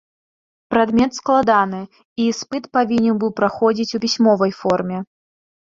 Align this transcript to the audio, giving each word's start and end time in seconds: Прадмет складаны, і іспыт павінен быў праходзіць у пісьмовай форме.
Прадмет 0.73 1.11
складаны, 1.19 1.81
і 2.21 2.27
іспыт 2.31 2.63
павінен 2.79 3.15
быў 3.27 3.31
праходзіць 3.43 3.91
у 4.01 4.05
пісьмовай 4.09 4.51
форме. 4.65 4.97